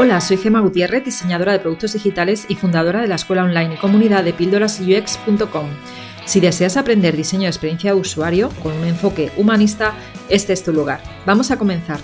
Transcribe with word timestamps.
Hola, 0.00 0.20
soy 0.20 0.36
Gema 0.36 0.60
Gutiérrez, 0.60 1.04
diseñadora 1.04 1.50
de 1.50 1.58
productos 1.58 1.92
digitales 1.94 2.46
y 2.48 2.54
fundadora 2.54 3.00
de 3.00 3.08
la 3.08 3.16
escuela 3.16 3.42
online 3.42 3.74
y 3.74 3.78
comunidad 3.78 4.22
de 4.22 4.32
píldorasux.com. 4.32 5.66
Si 6.24 6.38
deseas 6.38 6.76
aprender 6.76 7.16
diseño 7.16 7.42
de 7.42 7.48
experiencia 7.48 7.92
de 7.92 7.98
usuario 7.98 8.50
con 8.62 8.74
un 8.74 8.86
enfoque 8.86 9.32
humanista, 9.36 9.94
este 10.28 10.52
es 10.52 10.62
tu 10.62 10.72
lugar. 10.72 11.00
Vamos 11.26 11.50
a 11.50 11.58
comenzar. 11.58 11.98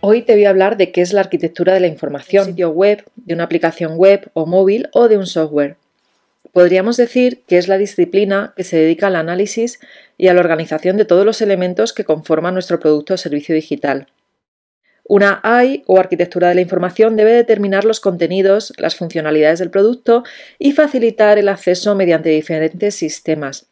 Hoy 0.00 0.22
te 0.22 0.32
voy 0.32 0.46
a 0.46 0.48
hablar 0.48 0.78
de 0.78 0.90
qué 0.90 1.02
es 1.02 1.12
la 1.12 1.20
arquitectura 1.20 1.74
de 1.74 1.80
la 1.80 1.86
información, 1.86 2.44
de 2.44 2.48
un 2.48 2.54
sitio 2.54 2.70
web, 2.70 3.04
de 3.16 3.34
una 3.34 3.44
aplicación 3.44 3.98
web 3.98 4.30
o 4.32 4.46
móvil 4.46 4.88
o 4.94 5.08
de 5.08 5.18
un 5.18 5.26
software. 5.26 5.76
Podríamos 6.54 6.96
decir 6.96 7.42
que 7.46 7.58
es 7.58 7.68
la 7.68 7.76
disciplina 7.76 8.54
que 8.56 8.64
se 8.64 8.78
dedica 8.78 9.08
al 9.08 9.16
análisis 9.16 9.80
y 10.16 10.28
a 10.28 10.32
la 10.32 10.40
organización 10.40 10.96
de 10.96 11.04
todos 11.04 11.26
los 11.26 11.42
elementos 11.42 11.92
que 11.92 12.04
conforman 12.04 12.54
nuestro 12.54 12.80
producto 12.80 13.12
o 13.12 13.18
servicio 13.18 13.54
digital. 13.54 14.06
Una 15.06 15.40
AI 15.42 15.82
o 15.86 16.00
arquitectura 16.00 16.48
de 16.48 16.54
la 16.54 16.62
información 16.62 17.14
debe 17.16 17.32
determinar 17.32 17.84
los 17.84 18.00
contenidos, 18.00 18.72
las 18.78 18.96
funcionalidades 18.96 19.58
del 19.58 19.70
producto 19.70 20.24
y 20.58 20.72
facilitar 20.72 21.38
el 21.38 21.48
acceso 21.48 21.94
mediante 21.94 22.30
diferentes 22.30 22.94
sistemas. 22.94 23.68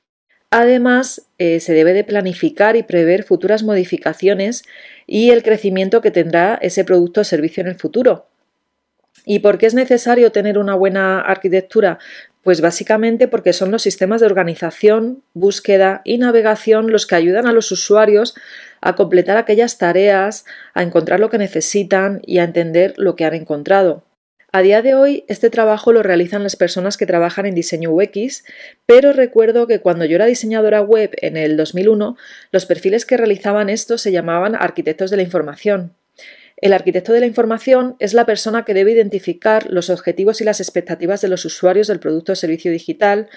Además, 0.51 1.29
eh, 1.39 1.61
se 1.61 1.73
debe 1.73 1.95
de 1.95 2.05
planificar 2.05 2.77
y 2.77 2.83
prever 2.83 3.25
futuras 3.25 3.63
modificaciones 3.63 4.65
y 5.07 5.31
el 5.31 5.43
crecimiento 5.43 6.03
que 6.03 6.11
tendrá 6.11 6.59
ese 6.61 6.85
producto 6.85 7.23
o 7.23 7.25
servicio 7.25 7.63
en 7.63 7.69
el 7.69 7.77
futuro. 7.77 8.27
¿Y 9.25 9.39
por 9.39 9.57
qué 9.57 9.65
es 9.65 9.75
necesario 9.75 10.33
tener 10.33 10.59
una 10.59 10.75
buena 10.75 11.21
arquitectura? 11.21 11.99
Pues 12.43 12.61
básicamente 12.61 13.29
porque 13.29 13.55
son 13.55 13.71
los 13.71 13.83
sistemas 13.83 14.21
de 14.21 14.27
organización, 14.27 15.23
búsqueda 15.33 16.03
y 16.05 16.19
navegación 16.19 16.91
los 16.91 17.07
que 17.07 17.15
ayudan 17.15 17.47
a 17.47 17.53
los 17.53 17.73
usuarios 17.73 18.35
a 18.83 18.95
completar 18.95 19.39
aquellas 19.39 19.79
tareas, 19.79 20.45
a 20.75 20.83
encontrar 20.83 21.21
lo 21.21 21.31
que 21.31 21.39
necesitan 21.39 22.21
y 22.27 22.39
a 22.39 22.45
entender 22.45 22.93
lo 22.99 23.17
que 23.17 23.25
han 23.25 23.35
encontrado. 23.35 24.05
A 24.55 24.61
día 24.61 24.83
de 24.83 24.95
hoy, 24.95 25.25
este 25.29 25.49
trabajo 25.49 25.95
lo 25.95 26.03
realizan 26.03 26.43
las 26.43 26.57
personas 26.57 26.99
que 26.99 27.07
trabajan 27.07 27.47
en 27.47 27.55
diseño 27.55 27.91
UX, 27.91 28.45
pero 28.85 29.15
recuerdo 29.15 29.67
que 29.67 29.81
cuando 29.81 30.05
yo 30.05 30.17
era 30.17 30.27
diseñadora 30.27 30.83
web 30.83 31.13
en 31.23 31.39
el 31.39 31.57
2001, 31.57 32.19
los 32.51 32.67
perfiles 32.67 33.07
que 33.07 33.17
realizaban 33.17 33.71
esto 33.71 33.97
se 33.97 34.13
llamaban 34.13 34.55
arquitectos 34.55 35.11
de 35.11 35.17
la 35.17 35.23
información. 35.23 35.95
El 36.59 36.75
arquitecto 36.75 37.13
de 37.13 37.21
la 37.21 37.27
información 37.27 37.97
es 37.99 38.13
la 38.13 38.27
persona 38.27 38.65
que 38.65 38.75
debe 38.75 38.93
identificar 38.93 39.71
los 39.71 39.91
objetivos 39.91 40.41
y 40.41 40.45
las 40.45 40.61
expectativas 40.61 41.21
de 41.23 41.29
los 41.29 41.45
usuarios 41.45 41.89
del 41.89 41.99
producto 41.99 42.33
o 42.33 42.37
servicio 42.37 42.71
digital, 42.71 43.29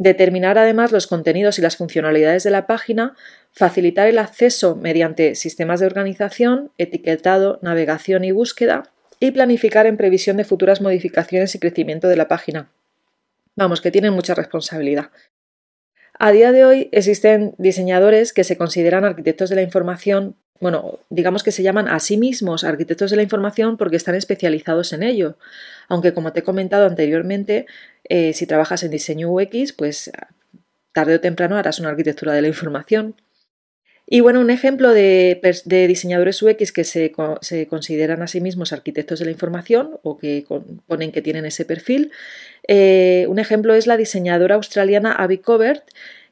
determinar 0.00 0.56
además 0.56 0.92
los 0.92 1.06
contenidos 1.06 1.58
y 1.58 1.62
las 1.62 1.76
funcionalidades 1.76 2.42
de 2.42 2.50
la 2.50 2.66
página, 2.66 3.14
facilitar 3.52 4.08
el 4.08 4.18
acceso 4.18 4.74
mediante 4.74 5.34
sistemas 5.34 5.78
de 5.78 5.86
organización, 5.86 6.72
etiquetado, 6.78 7.58
navegación 7.60 8.24
y 8.24 8.32
búsqueda, 8.32 8.84
y 9.20 9.30
planificar 9.32 9.84
en 9.84 9.98
previsión 9.98 10.38
de 10.38 10.44
futuras 10.44 10.80
modificaciones 10.80 11.54
y 11.54 11.58
crecimiento 11.58 12.08
de 12.08 12.16
la 12.16 12.28
página. 12.28 12.70
Vamos, 13.56 13.82
que 13.82 13.90
tienen 13.90 14.14
mucha 14.14 14.34
responsabilidad. 14.34 15.10
A 16.18 16.32
día 16.32 16.50
de 16.50 16.64
hoy 16.64 16.88
existen 16.92 17.54
diseñadores 17.58 18.32
que 18.32 18.44
se 18.44 18.56
consideran 18.56 19.04
arquitectos 19.04 19.50
de 19.50 19.56
la 19.56 19.62
información 19.62 20.34
bueno, 20.60 20.98
digamos 21.08 21.42
que 21.42 21.52
se 21.52 21.62
llaman 21.62 21.88
a 21.88 21.98
sí 22.00 22.18
mismos 22.18 22.64
arquitectos 22.64 23.10
de 23.10 23.16
la 23.16 23.22
información 23.22 23.78
porque 23.78 23.96
están 23.96 24.14
especializados 24.14 24.92
en 24.92 25.02
ello. 25.02 25.38
Aunque 25.88 26.12
como 26.12 26.34
te 26.34 26.40
he 26.40 26.42
comentado 26.42 26.86
anteriormente, 26.86 27.66
eh, 28.10 28.34
si 28.34 28.46
trabajas 28.46 28.82
en 28.82 28.90
diseño 28.90 29.30
UX, 29.32 29.72
pues 29.72 30.10
tarde 30.92 31.14
o 31.14 31.20
temprano 31.20 31.56
harás 31.56 31.80
una 31.80 31.88
arquitectura 31.88 32.34
de 32.34 32.42
la 32.42 32.48
información. 32.48 33.14
Y 34.06 34.20
bueno, 34.20 34.40
un 34.40 34.50
ejemplo 34.50 34.92
de, 34.92 35.40
diseñadores 35.86 36.42
UX 36.42 36.72
que 36.72 36.84
se, 36.84 37.12
consideran 37.68 38.22
a 38.22 38.26
sí 38.26 38.40
mismos 38.40 38.72
arquitectos 38.72 39.20
de 39.20 39.24
la 39.24 39.30
información 39.30 39.98
o 40.02 40.18
que 40.18 40.44
ponen 40.86 41.12
que 41.12 41.22
tienen 41.22 41.46
ese 41.46 41.64
perfil, 41.64 42.10
eh, 42.66 43.24
un 43.28 43.38
ejemplo 43.38 43.74
es 43.74 43.86
la 43.86 43.96
diseñadora 43.96 44.56
australiana 44.56 45.12
Abby 45.12 45.38
Covert, 45.38 45.84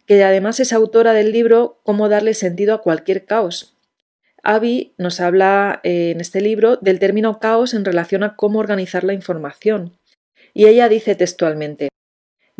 que 0.06 0.22
además 0.24 0.58
es 0.58 0.72
autora 0.72 1.12
del 1.12 1.30
libro 1.30 1.78
Cómo 1.84 2.08
darle 2.08 2.34
sentido 2.34 2.74
a 2.74 2.82
cualquier 2.82 3.24
caos, 3.24 3.78
Abby 4.42 4.94
nos 4.98 5.20
habla 5.20 5.80
eh, 5.82 6.12
en 6.12 6.20
este 6.20 6.40
libro 6.40 6.76
del 6.76 6.98
término 6.98 7.38
caos 7.38 7.74
en 7.74 7.84
relación 7.84 8.22
a 8.22 8.36
cómo 8.36 8.58
organizar 8.58 9.04
la 9.04 9.12
información. 9.12 9.92
Y 10.54 10.66
ella 10.66 10.88
dice 10.88 11.14
textualmente, 11.14 11.88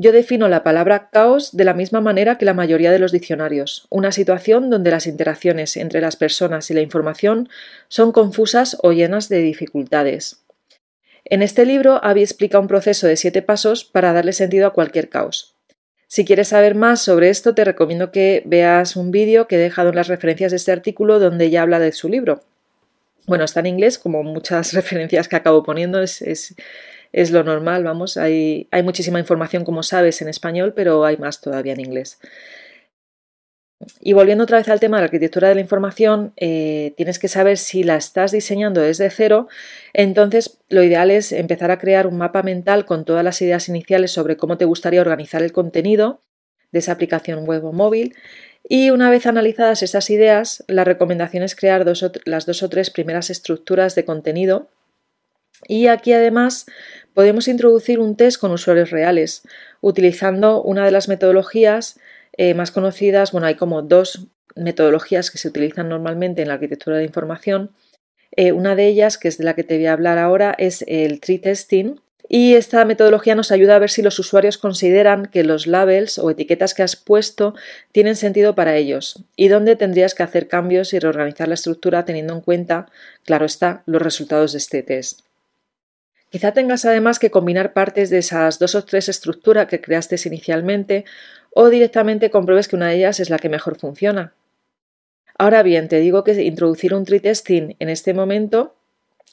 yo 0.00 0.12
defino 0.12 0.46
la 0.48 0.62
palabra 0.62 1.10
caos 1.10 1.56
de 1.56 1.64
la 1.64 1.74
misma 1.74 2.00
manera 2.00 2.38
que 2.38 2.44
la 2.44 2.54
mayoría 2.54 2.92
de 2.92 3.00
los 3.00 3.10
diccionarios, 3.10 3.88
una 3.90 4.12
situación 4.12 4.70
donde 4.70 4.92
las 4.92 5.08
interacciones 5.08 5.76
entre 5.76 6.00
las 6.00 6.14
personas 6.14 6.70
y 6.70 6.74
la 6.74 6.82
información 6.82 7.48
son 7.88 8.12
confusas 8.12 8.76
o 8.82 8.92
llenas 8.92 9.28
de 9.28 9.40
dificultades. 9.40 10.44
En 11.24 11.42
este 11.42 11.66
libro, 11.66 11.98
Abby 12.04 12.22
explica 12.22 12.60
un 12.60 12.68
proceso 12.68 13.08
de 13.08 13.16
siete 13.16 13.42
pasos 13.42 13.84
para 13.84 14.12
darle 14.12 14.32
sentido 14.32 14.68
a 14.68 14.72
cualquier 14.72 15.08
caos. 15.08 15.56
Si 16.06 16.24
quieres 16.24 16.48
saber 16.48 16.74
más 16.74 17.02
sobre 17.02 17.28
esto, 17.28 17.54
te 17.54 17.64
recomiendo 17.64 18.12
que 18.12 18.42
veas 18.46 18.96
un 18.96 19.10
vídeo 19.10 19.46
que 19.46 19.56
he 19.56 19.58
dejado 19.58 19.90
en 19.90 19.96
las 19.96 20.08
referencias 20.08 20.52
de 20.52 20.56
este 20.56 20.72
artículo 20.72 21.18
donde 21.18 21.46
ella 21.46 21.62
habla 21.62 21.80
de 21.80 21.92
su 21.92 22.08
libro. 22.08 22.44
Bueno, 23.26 23.44
está 23.44 23.60
en 23.60 23.66
inglés, 23.66 23.98
como 23.98 24.22
muchas 24.22 24.72
referencias 24.74 25.28
que 25.28 25.36
acabo 25.36 25.62
poniendo, 25.62 26.00
es, 26.00 26.54
lo 27.30 27.42
normal, 27.44 27.84
vamos. 27.84 28.16
Hay, 28.16 28.68
hay 28.70 28.82
muchísima 28.82 29.18
información, 29.18 29.64
como 29.64 29.82
sabes, 29.82 30.20
en 30.22 30.28
español, 30.28 30.72
pero 30.74 31.04
hay 31.04 31.16
más 31.16 31.40
todavía 31.40 31.72
en 31.72 31.80
inglés. 31.80 32.18
Y 34.00 34.12
volviendo 34.12 34.44
otra 34.44 34.58
vez 34.58 34.68
al 34.68 34.80
tema 34.80 34.96
de 34.96 35.02
la 35.02 35.04
arquitectura 35.04 35.48
de 35.48 35.54
la 35.54 35.60
información, 35.60 36.32
eh, 36.36 36.94
tienes 36.96 37.18
que 37.18 37.28
saber 37.28 37.58
si 37.58 37.84
la 37.84 37.96
estás 37.96 38.32
diseñando 38.32 38.80
desde 38.80 39.08
cero, 39.08 39.46
entonces 39.92 40.58
lo 40.68 40.82
ideal 40.82 41.12
es 41.12 41.30
empezar 41.30 41.70
a 41.70 41.78
crear 41.78 42.06
un 42.06 42.18
mapa 42.18 42.42
mental 42.42 42.86
con 42.86 43.04
todas 43.04 43.22
las 43.22 43.40
ideas 43.40 43.68
iniciales 43.68 44.10
sobre 44.10 44.36
cómo 44.36 44.58
te 44.58 44.64
gustaría 44.64 45.00
organizar 45.00 45.42
el 45.42 45.52
contenido 45.52 46.20
de 46.72 46.80
esa 46.80 46.92
aplicación 46.92 47.44
web 47.46 47.64
o 47.64 47.72
móvil. 47.72 48.16
Y 48.68 48.90
una 48.90 49.10
vez 49.10 49.26
analizadas 49.26 49.82
esas 49.82 50.10
ideas, 50.10 50.64
la 50.66 50.84
recomendación 50.84 51.44
es 51.44 51.54
crear 51.54 51.86
las 52.24 52.46
dos 52.46 52.62
o 52.62 52.68
tres 52.68 52.90
primeras 52.90 53.30
estructuras 53.30 53.94
de 53.94 54.04
contenido. 54.04 54.68
Y 55.66 55.88
aquí 55.88 56.12
además 56.12 56.66
podemos 57.14 57.48
introducir 57.48 57.98
un 57.98 58.16
test 58.16 58.40
con 58.40 58.52
usuarios 58.52 58.90
reales, 58.90 59.42
utilizando 59.80 60.62
una 60.62 60.84
de 60.84 60.90
las 60.90 61.08
metodologías 61.08 61.98
eh, 62.36 62.54
más 62.54 62.70
conocidas, 62.70 63.32
bueno, 63.32 63.48
hay 63.48 63.56
como 63.56 63.82
dos 63.82 64.28
metodologías 64.54 65.30
que 65.30 65.38
se 65.38 65.48
utilizan 65.48 65.88
normalmente 65.88 66.42
en 66.42 66.48
la 66.48 66.54
arquitectura 66.54 66.98
de 66.98 67.04
información. 67.04 67.72
Eh, 68.36 68.52
una 68.52 68.76
de 68.76 68.86
ellas, 68.86 69.18
que 69.18 69.28
es 69.28 69.38
de 69.38 69.44
la 69.44 69.54
que 69.54 69.64
te 69.64 69.76
voy 69.76 69.86
a 69.86 69.92
hablar 69.92 70.18
ahora, 70.18 70.54
es 70.58 70.84
el 70.86 71.20
tree 71.20 71.38
testing. 71.38 71.96
Y 72.28 72.54
esta 72.54 72.84
metodología 72.84 73.34
nos 73.34 73.50
ayuda 73.50 73.76
a 73.76 73.78
ver 73.78 73.88
si 73.88 74.02
los 74.02 74.18
usuarios 74.18 74.58
consideran 74.58 75.26
que 75.26 75.44
los 75.44 75.66
labels 75.66 76.18
o 76.18 76.30
etiquetas 76.30 76.74
que 76.74 76.82
has 76.82 76.94
puesto 76.94 77.54
tienen 77.90 78.16
sentido 78.16 78.54
para 78.54 78.76
ellos 78.76 79.24
y 79.34 79.48
dónde 79.48 79.76
tendrías 79.76 80.14
que 80.14 80.22
hacer 80.22 80.46
cambios 80.46 80.92
y 80.92 80.98
reorganizar 80.98 81.48
la 81.48 81.54
estructura 81.54 82.04
teniendo 82.04 82.34
en 82.34 82.42
cuenta, 82.42 82.86
claro 83.24 83.46
está, 83.46 83.82
los 83.86 84.02
resultados 84.02 84.52
de 84.52 84.58
este 84.58 84.82
test. 84.82 85.27
Quizá 86.30 86.52
tengas 86.52 86.84
además 86.84 87.18
que 87.18 87.30
combinar 87.30 87.72
partes 87.72 88.10
de 88.10 88.18
esas 88.18 88.58
dos 88.58 88.74
o 88.74 88.84
tres 88.84 89.08
estructuras 89.08 89.66
que 89.66 89.80
creaste 89.80 90.16
inicialmente 90.26 91.04
o 91.54 91.70
directamente 91.70 92.30
compruebes 92.30 92.68
que 92.68 92.76
una 92.76 92.88
de 92.88 92.96
ellas 92.96 93.20
es 93.20 93.30
la 93.30 93.38
que 93.38 93.48
mejor 93.48 93.78
funciona. 93.78 94.34
Ahora 95.38 95.62
bien, 95.62 95.88
te 95.88 96.00
digo 96.00 96.24
que 96.24 96.42
introducir 96.42 96.94
un 96.94 97.04
tree 97.04 97.20
testing 97.20 97.76
en 97.78 97.88
este 97.88 98.12
momento 98.12 98.74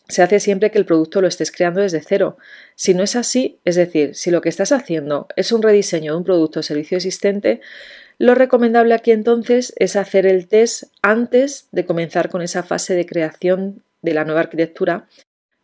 se 0.07 0.21
hace 0.21 0.39
siempre 0.39 0.69
que 0.71 0.77
el 0.77 0.85
producto 0.85 1.21
lo 1.21 1.27
estés 1.27 1.51
creando 1.51 1.81
desde 1.81 2.01
cero. 2.01 2.37
Si 2.75 2.93
no 2.93 3.03
es 3.03 3.15
así, 3.15 3.59
es 3.65 3.75
decir, 3.75 4.13
si 4.15 4.29
lo 4.29 4.41
que 4.41 4.49
estás 4.49 4.71
haciendo 4.71 5.27
es 5.35 5.51
un 5.51 5.63
rediseño 5.63 6.11
de 6.11 6.17
un 6.19 6.23
producto 6.23 6.59
o 6.59 6.63
servicio 6.63 6.97
existente, 6.97 7.61
lo 8.17 8.35
recomendable 8.35 8.93
aquí 8.93 9.11
entonces 9.11 9.73
es 9.77 9.95
hacer 9.95 10.25
el 10.25 10.47
test 10.47 10.83
antes 11.01 11.67
de 11.71 11.85
comenzar 11.85 12.29
con 12.29 12.41
esa 12.41 12.63
fase 12.63 12.93
de 12.93 13.05
creación 13.05 13.83
de 14.01 14.13
la 14.13 14.25
nueva 14.25 14.41
arquitectura, 14.41 15.07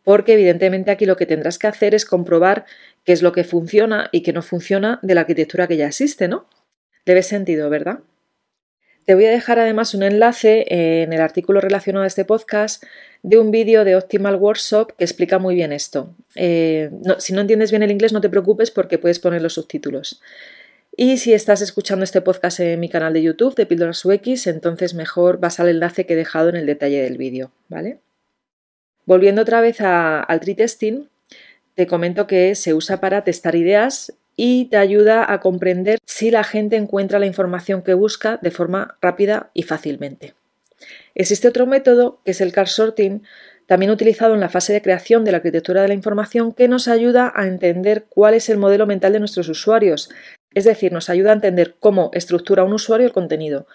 porque 0.04 0.34
evidentemente 0.34 0.90
aquí 0.90 1.06
lo 1.06 1.16
que 1.16 1.26
tendrás 1.26 1.58
que 1.58 1.66
hacer 1.66 1.94
es 1.94 2.04
comprobar 2.04 2.64
qué 3.04 3.12
es 3.12 3.22
lo 3.22 3.32
que 3.32 3.44
funciona 3.44 4.08
y 4.12 4.22
qué 4.22 4.32
no 4.32 4.42
funciona 4.42 4.98
de 5.02 5.14
la 5.14 5.22
arquitectura 5.22 5.66
que 5.66 5.76
ya 5.76 5.86
existe, 5.86 6.28
¿no? 6.28 6.46
Debe 7.04 7.22
sentido, 7.22 7.70
¿verdad? 7.70 8.00
Te 9.04 9.14
voy 9.14 9.24
a 9.24 9.30
dejar 9.30 9.58
además 9.58 9.94
un 9.94 10.04
enlace 10.04 10.64
en 10.68 11.12
el 11.12 11.20
artículo 11.20 11.60
relacionado 11.60 12.04
a 12.04 12.06
este 12.06 12.24
podcast 12.24 12.84
de 13.22 13.38
un 13.38 13.50
vídeo 13.50 13.84
de 13.84 13.96
Optimal 13.96 14.36
Workshop 14.36 14.92
que 14.96 15.04
explica 15.04 15.40
muy 15.40 15.56
bien 15.56 15.72
esto. 15.72 16.14
Eh, 16.36 16.90
si 17.18 17.32
no 17.32 17.40
entiendes 17.40 17.72
bien 17.72 17.82
el 17.82 17.90
inglés, 17.90 18.12
no 18.12 18.20
te 18.20 18.28
preocupes 18.28 18.70
porque 18.70 18.98
puedes 18.98 19.18
poner 19.18 19.42
los 19.42 19.54
subtítulos. 19.54 20.20
Y 20.96 21.16
si 21.16 21.32
estás 21.32 21.62
escuchando 21.62 22.04
este 22.04 22.20
podcast 22.20 22.60
en 22.60 22.78
mi 22.78 22.88
canal 22.88 23.12
de 23.12 23.22
YouTube 23.22 23.56
de 23.56 23.66
Píldoras 23.66 24.04
UX, 24.04 24.46
entonces 24.46 24.94
mejor 24.94 25.40
vas 25.40 25.58
al 25.58 25.68
enlace 25.68 26.06
que 26.06 26.12
he 26.12 26.16
dejado 26.16 26.50
en 26.50 26.56
el 26.56 26.66
detalle 26.66 27.02
del 27.02 27.16
vídeo, 27.16 27.50
¿vale? 27.68 27.98
Volviendo 29.04 29.42
otra 29.42 29.60
vez 29.60 29.80
al 29.80 30.40
tree 30.40 30.54
testing, 30.54 31.08
te 31.74 31.86
comento 31.86 32.26
que 32.26 32.54
se 32.54 32.74
usa 32.74 33.00
para 33.00 33.24
testar 33.24 33.54
ideas 33.54 34.12
y 34.36 34.66
te 34.66 34.76
ayuda 34.76 35.30
a 35.30 35.40
comprender 35.40 35.98
si 36.06 36.30
la 36.30 36.44
gente 36.44 36.76
encuentra 36.76 37.18
la 37.18 37.26
información 37.26 37.82
que 37.82 37.94
busca 37.94 38.38
de 38.42 38.50
forma 38.50 38.96
rápida 39.00 39.50
y 39.54 39.62
fácilmente. 39.62 40.34
Existe 41.14 41.48
otro 41.48 41.66
método 41.66 42.20
que 42.24 42.32
es 42.32 42.40
el 42.40 42.52
card 42.52 42.68
sorting, 42.68 43.22
también 43.66 43.90
utilizado 43.90 44.34
en 44.34 44.40
la 44.40 44.48
fase 44.48 44.72
de 44.72 44.82
creación 44.82 45.24
de 45.24 45.32
la 45.32 45.38
arquitectura 45.38 45.82
de 45.82 45.88
la 45.88 45.94
información 45.94 46.52
que 46.52 46.68
nos 46.68 46.88
ayuda 46.88 47.32
a 47.34 47.46
entender 47.46 48.06
cuál 48.08 48.34
es 48.34 48.48
el 48.48 48.58
modelo 48.58 48.86
mental 48.86 49.12
de 49.12 49.20
nuestros 49.20 49.48
usuarios, 49.48 50.10
es 50.54 50.64
decir, 50.64 50.92
nos 50.92 51.08
ayuda 51.08 51.30
a 51.30 51.34
entender 51.34 51.76
cómo 51.78 52.10
estructura 52.12 52.64
un 52.64 52.74
usuario 52.74 53.06
el 53.06 53.12
contenido. 53.12 53.66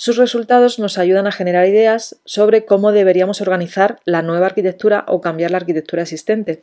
Sus 0.00 0.16
resultados 0.16 0.78
nos 0.78 0.96
ayudan 0.96 1.26
a 1.26 1.32
generar 1.32 1.66
ideas 1.66 2.20
sobre 2.24 2.64
cómo 2.64 2.92
deberíamos 2.92 3.40
organizar 3.40 3.98
la 4.04 4.22
nueva 4.22 4.46
arquitectura 4.46 5.04
o 5.08 5.20
cambiar 5.20 5.50
la 5.50 5.56
arquitectura 5.56 6.02
existente. 6.02 6.62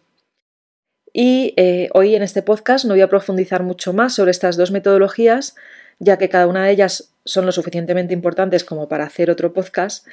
Y 1.12 1.54
eh, 1.58 1.90
hoy 1.94 2.16
en 2.16 2.24
este 2.24 2.44
podcast 2.44 2.86
no 2.86 2.94
voy 2.94 3.02
a 3.02 3.10
profundizar 3.10 3.62
mucho 3.62 3.92
más 3.92 4.16
sobre 4.16 4.32
estas 4.32 4.56
dos 4.56 4.72
metodologías, 4.72 5.58
ya 6.00 6.18
que 6.18 6.30
cada 6.30 6.48
una 6.48 6.64
de 6.64 6.72
ellas 6.72 7.14
son 7.26 7.46
lo 7.46 7.52
suficientemente 7.52 8.14
importantes 8.14 8.64
como 8.64 8.88
para 8.88 9.04
hacer 9.04 9.30
otro 9.30 9.52
podcast, 9.52 10.08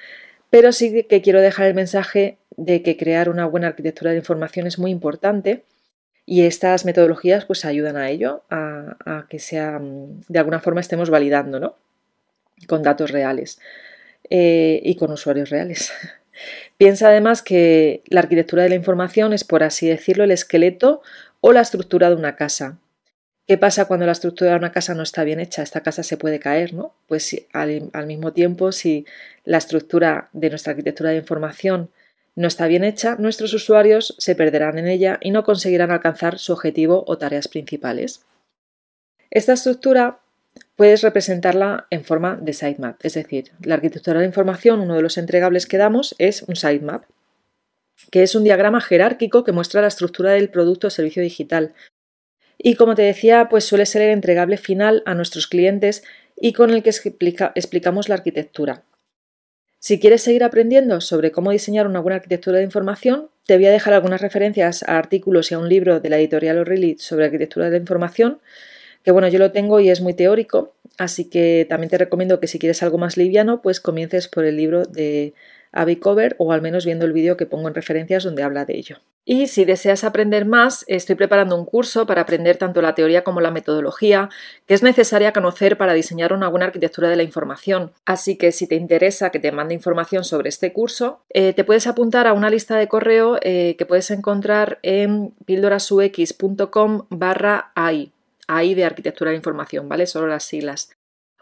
pero 0.50 0.72
sí 0.72 1.04
que 1.04 1.22
quiero 1.22 1.40
dejar 1.40 1.68
el 1.68 1.74
mensaje 1.74 2.38
de 2.56 2.82
que 2.82 2.96
crear 2.96 3.28
una 3.28 3.46
buena 3.46 3.68
arquitectura 3.68 4.10
de 4.10 4.16
información 4.16 4.66
es 4.66 4.80
muy 4.80 4.90
importante 4.90 5.62
y 6.26 6.42
estas 6.42 6.84
metodologías 6.84 7.44
pues 7.44 7.64
ayudan 7.64 7.96
a 7.96 8.10
ello, 8.10 8.42
a, 8.50 9.26
que 9.28 9.38
sea, 9.38 9.80
de 9.80 10.38
alguna 10.40 10.58
forma 10.58 10.80
estemos 10.80 11.08
validando, 11.08 11.60
¿no? 11.60 11.76
Con 12.66 12.82
datos 12.82 13.10
reales 13.10 13.58
eh, 14.30 14.80
y 14.82 14.96
con 14.96 15.10
usuarios 15.10 15.50
reales. 15.50 15.92
Piensa 16.78 17.08
además 17.08 17.42
que 17.42 18.02
la 18.06 18.20
arquitectura 18.20 18.62
de 18.62 18.70
la 18.70 18.74
información 18.74 19.32
es, 19.32 19.44
por 19.44 19.62
así 19.62 19.88
decirlo, 19.88 20.24
el 20.24 20.30
esqueleto 20.30 21.02
o 21.40 21.52
la 21.52 21.60
estructura 21.60 22.08
de 22.08 22.16
una 22.16 22.36
casa. 22.36 22.78
¿Qué 23.46 23.58
pasa 23.58 23.86
cuando 23.86 24.06
la 24.06 24.12
estructura 24.12 24.52
de 24.52 24.56
una 24.56 24.72
casa 24.72 24.94
no 24.94 25.02
está 25.02 25.24
bien 25.24 25.40
hecha? 25.40 25.62
Esta 25.62 25.82
casa 25.82 26.02
se 26.02 26.16
puede 26.16 26.38
caer, 26.38 26.72
¿no? 26.72 26.94
Pues 27.08 27.36
al, 27.52 27.90
al 27.92 28.06
mismo 28.06 28.32
tiempo, 28.32 28.72
si 28.72 29.04
la 29.44 29.58
estructura 29.58 30.30
de 30.32 30.50
nuestra 30.50 30.70
arquitectura 30.70 31.10
de 31.10 31.16
información 31.16 31.90
no 32.34 32.48
está 32.48 32.66
bien 32.66 32.84
hecha, 32.84 33.16
nuestros 33.18 33.52
usuarios 33.52 34.14
se 34.18 34.34
perderán 34.34 34.78
en 34.78 34.86
ella 34.86 35.18
y 35.20 35.32
no 35.32 35.44
conseguirán 35.44 35.90
alcanzar 35.90 36.38
su 36.38 36.52
objetivo 36.52 37.04
o 37.06 37.18
tareas 37.18 37.48
principales. 37.48 38.24
Esta 39.30 39.52
estructura 39.52 40.21
puedes 40.76 41.02
representarla 41.02 41.86
en 41.90 42.04
forma 42.04 42.36
de 42.36 42.52
sitemap, 42.52 43.04
es 43.04 43.14
decir, 43.14 43.52
la 43.62 43.74
arquitectura 43.74 44.18
de 44.18 44.24
la 44.24 44.28
información, 44.28 44.80
uno 44.80 44.96
de 44.96 45.02
los 45.02 45.18
entregables 45.18 45.66
que 45.66 45.78
damos 45.78 46.14
es 46.18 46.42
un 46.42 46.56
sitemap, 46.56 47.04
que 48.10 48.22
es 48.22 48.34
un 48.34 48.44
diagrama 48.44 48.80
jerárquico 48.80 49.44
que 49.44 49.52
muestra 49.52 49.80
la 49.80 49.88
estructura 49.88 50.32
del 50.32 50.50
producto 50.50 50.88
o 50.88 50.90
servicio 50.90 51.22
digital. 51.22 51.74
Y 52.58 52.74
como 52.74 52.94
te 52.94 53.02
decía, 53.02 53.48
pues 53.48 53.64
suele 53.64 53.86
ser 53.86 54.02
el 54.02 54.10
entregable 54.10 54.56
final 54.56 55.02
a 55.06 55.14
nuestros 55.14 55.46
clientes 55.46 56.02
y 56.36 56.52
con 56.52 56.70
el 56.70 56.82
que 56.82 56.90
explicamos 56.90 58.08
la 58.08 58.16
arquitectura. 58.16 58.84
Si 59.78 59.98
quieres 59.98 60.22
seguir 60.22 60.44
aprendiendo 60.44 61.00
sobre 61.00 61.32
cómo 61.32 61.50
diseñar 61.50 61.88
una 61.88 61.98
buena 61.98 62.16
arquitectura 62.16 62.58
de 62.58 62.64
información, 62.64 63.30
te 63.46 63.56
voy 63.56 63.66
a 63.66 63.72
dejar 63.72 63.94
algunas 63.94 64.20
referencias 64.20 64.84
a 64.84 64.96
artículos 64.96 65.50
y 65.50 65.54
a 65.54 65.58
un 65.58 65.68
libro 65.68 65.98
de 65.98 66.08
la 66.08 66.18
editorial 66.18 66.58
O'Reilly 66.58 66.98
sobre 66.98 67.24
arquitectura 67.24 67.68
de 67.68 67.78
información, 67.78 68.40
que 69.04 69.10
bueno, 69.10 69.28
yo 69.28 69.38
lo 69.38 69.52
tengo 69.52 69.80
y 69.80 69.90
es 69.90 70.00
muy 70.00 70.14
teórico, 70.14 70.72
así 70.98 71.28
que 71.28 71.66
también 71.68 71.90
te 71.90 71.98
recomiendo 71.98 72.40
que 72.40 72.46
si 72.46 72.58
quieres 72.58 72.82
algo 72.82 72.98
más 72.98 73.16
liviano, 73.16 73.62
pues 73.62 73.80
comiences 73.80 74.28
por 74.28 74.44
el 74.44 74.56
libro 74.56 74.84
de 74.84 75.34
Abby 75.72 75.96
Cover 75.96 76.36
o 76.38 76.52
al 76.52 76.62
menos 76.62 76.84
viendo 76.84 77.04
el 77.04 77.12
vídeo 77.12 77.36
que 77.36 77.46
pongo 77.46 77.68
en 77.68 77.74
referencias 77.74 78.24
donde 78.24 78.42
habla 78.42 78.64
de 78.64 78.76
ello. 78.76 78.98
Y 79.24 79.46
si 79.46 79.64
deseas 79.64 80.02
aprender 80.02 80.46
más, 80.46 80.84
estoy 80.88 81.14
preparando 81.14 81.56
un 81.56 81.64
curso 81.64 82.06
para 82.06 82.22
aprender 82.22 82.56
tanto 82.56 82.82
la 82.82 82.96
teoría 82.96 83.22
como 83.22 83.40
la 83.40 83.52
metodología 83.52 84.30
que 84.66 84.74
es 84.74 84.82
necesaria 84.82 85.32
conocer 85.32 85.78
para 85.78 85.92
diseñar 85.92 86.32
una 86.32 86.48
buena 86.48 86.66
arquitectura 86.66 87.08
de 87.08 87.14
la 87.14 87.22
información. 87.22 87.92
Así 88.04 88.36
que 88.36 88.50
si 88.50 88.66
te 88.66 88.74
interesa 88.74 89.30
que 89.30 89.38
te 89.38 89.52
mande 89.52 89.74
información 89.74 90.24
sobre 90.24 90.48
este 90.48 90.72
curso, 90.72 91.20
eh, 91.30 91.52
te 91.52 91.62
puedes 91.62 91.86
apuntar 91.86 92.26
a 92.26 92.32
una 92.32 92.50
lista 92.50 92.76
de 92.76 92.88
correo 92.88 93.38
eh, 93.42 93.76
que 93.78 93.86
puedes 93.86 94.10
encontrar 94.10 94.80
en 94.82 95.32
píldorasux.com 95.46 97.06
barra 97.08 97.70
AI, 97.76 98.11
AI 98.48 98.74
de 98.74 98.84
arquitectura 98.84 99.30
de 99.30 99.36
información, 99.36 99.88
¿vale? 99.88 100.06
Solo 100.06 100.26
las 100.26 100.44
siglas. 100.44 100.90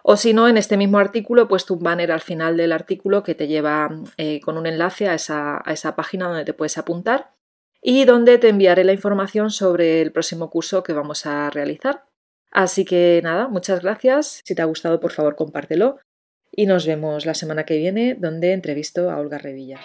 O 0.02 0.16
si 0.16 0.32
no, 0.32 0.48
en 0.48 0.56
este 0.56 0.76
mismo 0.76 0.98
artículo 0.98 1.42
he 1.42 1.46
puesto 1.46 1.74
un 1.74 1.82
banner 1.82 2.10
al 2.12 2.20
final 2.20 2.56
del 2.56 2.72
artículo 2.72 3.22
que 3.22 3.34
te 3.34 3.48
lleva 3.48 3.90
eh, 4.16 4.40
con 4.40 4.56
un 4.56 4.66
enlace 4.66 5.08
a 5.08 5.14
esa, 5.14 5.60
a 5.64 5.72
esa 5.72 5.94
página 5.94 6.28
donde 6.28 6.44
te 6.44 6.54
puedes 6.54 6.78
apuntar 6.78 7.32
y 7.82 8.04
donde 8.04 8.38
te 8.38 8.48
enviaré 8.48 8.84
la 8.84 8.92
información 8.92 9.50
sobre 9.50 10.00
el 10.02 10.12
próximo 10.12 10.50
curso 10.50 10.82
que 10.82 10.92
vamos 10.92 11.26
a 11.26 11.50
realizar. 11.50 12.04
Así 12.50 12.84
que 12.84 13.20
nada, 13.22 13.48
muchas 13.48 13.82
gracias. 13.82 14.40
Si 14.44 14.54
te 14.54 14.62
ha 14.62 14.66
gustado, 14.66 15.00
por 15.00 15.12
favor, 15.12 15.36
compártelo. 15.36 15.98
Y 16.52 16.66
nos 16.66 16.86
vemos 16.86 17.26
la 17.26 17.34
semana 17.34 17.64
que 17.64 17.76
viene, 17.76 18.16
donde 18.18 18.52
entrevisto 18.52 19.10
a 19.10 19.18
Olga 19.18 19.38
Revilla. 19.38 19.78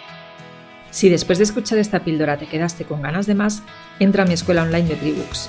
Si 0.90 1.08
después 1.08 1.38
de 1.38 1.44
escuchar 1.44 1.78
esta 1.78 2.04
píldora 2.04 2.38
te 2.38 2.46
quedaste 2.46 2.84
con 2.84 3.02
ganas 3.02 3.26
de 3.26 3.34
más, 3.34 3.62
entra 4.00 4.24
a 4.24 4.26
mi 4.26 4.34
escuela 4.34 4.62
online 4.62 4.88
de 4.88 4.96
Tribooks, 4.96 5.48